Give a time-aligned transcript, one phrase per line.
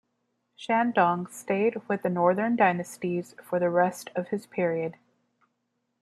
[0.57, 4.95] Shandong stayed with the Northern Dynasties for the rest of this period.